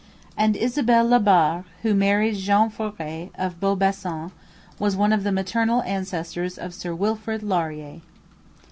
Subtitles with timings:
[0.35, 4.31] And Isabella Labarre, who married Jean Foret, of Beaubassin,
[4.79, 8.01] was one of the maternal ancestors of Sir Wilfrid Laurier.